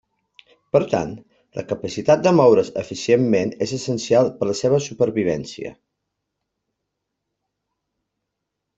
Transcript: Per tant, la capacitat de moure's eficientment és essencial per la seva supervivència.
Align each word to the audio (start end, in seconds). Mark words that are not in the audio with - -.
Per 0.75 0.79
tant, 0.93 1.11
la 1.57 1.63
capacitat 1.71 2.23
de 2.27 2.31
moure's 2.39 2.71
eficientment 2.83 3.53
és 3.67 3.75
essencial 3.79 4.33
per 4.41 4.49
la 4.53 4.57
seva 4.63 4.83
supervivència. 4.89 5.77